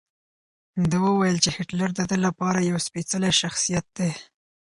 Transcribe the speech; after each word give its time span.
ده 0.89 0.97
وویل 1.05 1.37
چې 1.43 1.49
هېټلر 1.57 1.89
د 1.95 2.01
ده 2.09 2.17
لپاره 2.25 2.67
یو 2.69 2.77
سپېڅلی 2.87 3.31
شخصیت 3.41 3.85
دی. 3.97 4.11